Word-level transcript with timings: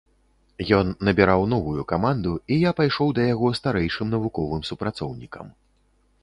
Ён 0.77 0.87
набіраў 1.09 1.43
новую 1.53 1.83
каманду, 1.91 2.31
і 2.55 2.57
я 2.61 2.71
пайшоў 2.79 3.13
да 3.19 3.27
яго 3.33 3.53
старэйшым 3.59 4.07
навуковым 4.15 4.65
супрацоўнікам. 4.71 5.55